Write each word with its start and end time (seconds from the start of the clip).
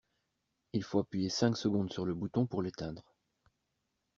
Il 0.73 0.83
faut 0.83 0.97
appuyer 1.01 1.29
cinq 1.29 1.55
secondes 1.55 1.93
sur 1.93 2.05
le 2.07 2.15
bouton 2.15 2.47
pour 2.47 2.63
l'éteindre. 2.63 3.03